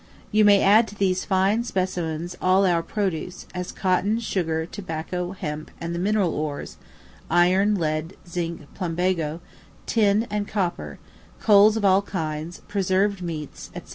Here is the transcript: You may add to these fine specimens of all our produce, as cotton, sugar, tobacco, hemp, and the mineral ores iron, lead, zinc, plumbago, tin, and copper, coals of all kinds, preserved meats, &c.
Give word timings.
You 0.31 0.43
may 0.45 0.63
add 0.63 0.87
to 0.87 0.95
these 0.95 1.25
fine 1.25 1.63
specimens 1.63 2.33
of 2.33 2.41
all 2.41 2.65
our 2.65 2.81
produce, 2.81 3.45
as 3.53 3.71
cotton, 3.71 4.19
sugar, 4.19 4.65
tobacco, 4.65 5.33
hemp, 5.33 5.69
and 5.79 5.93
the 5.93 5.99
mineral 5.99 6.33
ores 6.33 6.77
iron, 7.29 7.75
lead, 7.75 8.15
zinc, 8.27 8.61
plumbago, 8.73 9.41
tin, 9.85 10.25
and 10.31 10.47
copper, 10.47 10.97
coals 11.39 11.77
of 11.77 11.85
all 11.85 12.01
kinds, 12.01 12.61
preserved 12.67 13.21
meats, 13.21 13.69
&c. 13.75 13.81